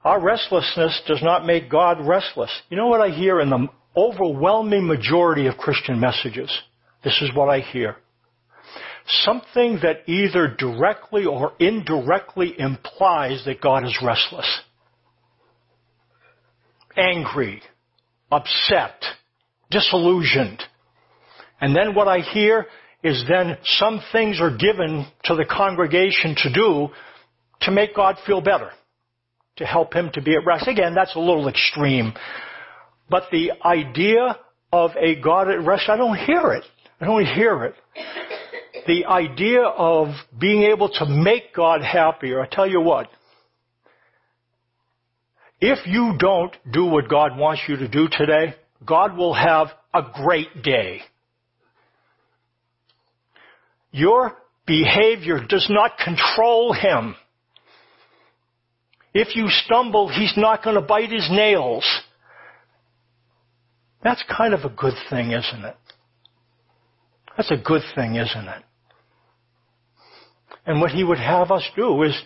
[0.05, 2.49] Our restlessness does not make God restless.
[2.69, 6.49] You know what I hear in the overwhelming majority of Christian messages?
[7.03, 7.97] This is what I hear.
[9.05, 14.61] Something that either directly or indirectly implies that God is restless.
[16.95, 17.61] Angry,
[18.31, 19.03] upset,
[19.69, 20.63] disillusioned.
[21.61, 22.65] And then what I hear
[23.03, 26.89] is then some things are given to the congregation to do
[27.61, 28.71] to make God feel better,
[29.57, 30.67] to help him to be at rest.
[30.67, 32.13] Again, that's a little extreme.
[33.09, 34.37] But the idea
[34.73, 36.63] of a God at rest, I don't hear it.
[36.99, 37.75] I don't hear it.
[38.87, 40.07] The idea of
[40.39, 43.09] being able to make God happier, I tell you what,
[45.59, 50.01] if you don't do what God wants you to do today, God will have a
[50.23, 51.01] great day.
[53.91, 57.15] Your behavior does not control Him.
[59.13, 61.85] If you stumble, He's not going to bite His nails.
[64.03, 65.75] That's kind of a good thing, isn't it?
[67.37, 68.63] That's a good thing, isn't it?
[70.65, 72.19] And what he would have us do is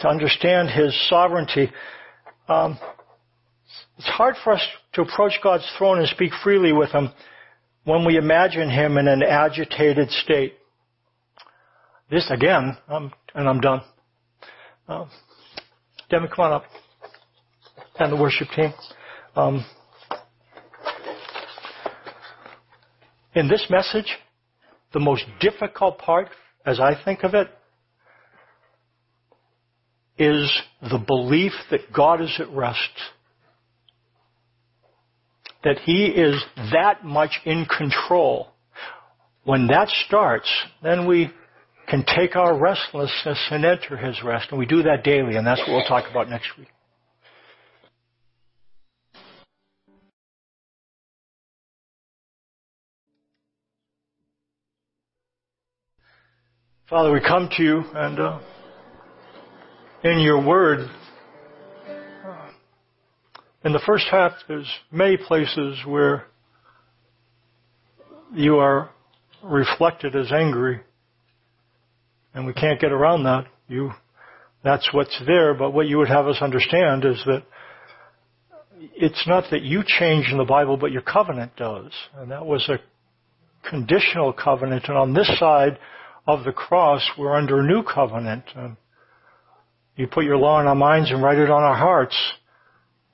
[0.00, 1.70] to understand his sovereignty.
[2.48, 2.78] Um,
[3.98, 4.62] it's hard for us
[4.94, 7.10] to approach God's throne and speak freely with him
[7.86, 10.54] when we imagine him in an agitated state.
[12.10, 13.80] This again, um, and I'm done.
[14.88, 15.08] Um,
[16.10, 16.64] Devin, come on up.
[17.98, 18.74] And the worship team.
[19.36, 19.64] Um,
[23.34, 24.16] in this message,
[24.92, 26.28] the most difficult part,
[26.64, 27.48] as I think of it,
[30.18, 30.50] is
[30.82, 32.80] the belief that God is at rest.
[35.66, 36.40] That He is
[36.70, 38.52] that much in control.
[39.42, 40.48] When that starts,
[40.80, 41.32] then we
[41.88, 44.46] can take our restlessness and enter His rest.
[44.50, 46.68] And we do that daily, and that's what we'll talk about next week.
[56.88, 58.38] Father, we come to you and uh,
[60.04, 60.88] in your word,
[63.66, 66.26] in the first half, there's many places where
[68.32, 68.90] you are
[69.42, 70.80] reflected as angry,
[72.32, 73.46] and we can't get around that.
[73.66, 73.90] You,
[74.62, 75.52] that's what's there.
[75.52, 77.42] But what you would have us understand is that
[78.94, 82.68] it's not that you change in the Bible, but your covenant does, and that was
[82.68, 82.78] a
[83.68, 84.84] conditional covenant.
[84.86, 85.76] And on this side
[86.24, 88.44] of the cross, we're under a new covenant.
[88.54, 88.76] Um,
[89.96, 92.16] you put your law in our minds and write it on our hearts.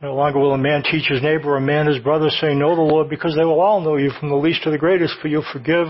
[0.02, 2.74] No longer will a man teach his neighbor or a man his brother saying, know
[2.74, 5.28] the Lord, because they will all know you from the least to the greatest, for
[5.28, 5.86] you'll forgive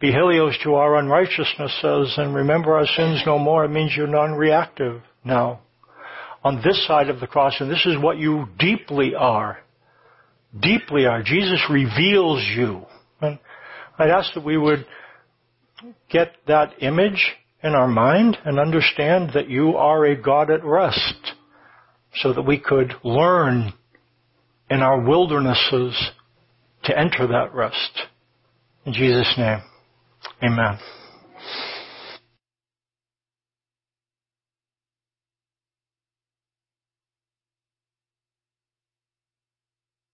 [0.00, 3.64] Be Helios to our unrighteousness says, and remember our sins no more.
[3.64, 5.60] It means you're non-reactive now.
[6.44, 9.58] On this side of the cross, and this is what you deeply are.
[10.58, 11.22] Deeply are.
[11.22, 12.82] Jesus reveals you.
[13.22, 13.38] And
[13.98, 14.84] I'd ask that we would
[16.10, 17.32] get that image
[17.62, 21.34] in our mind and understand that you are a God at rest
[22.14, 23.72] so that we could learn
[24.68, 26.10] in our wildernesses
[26.84, 28.02] to enter that rest.
[28.84, 29.60] In Jesus' name.
[30.42, 30.78] Amen.